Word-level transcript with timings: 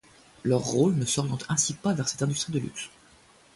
Leur 0.43 0.61
rôle 0.63 0.95
ne 0.95 1.05
s’oriente 1.05 1.45
ainsi 1.49 1.75
pas 1.75 1.93
vers 1.93 2.09
cette 2.09 2.23
industrie 2.23 2.53
de 2.53 2.57
luxe. 2.57 2.89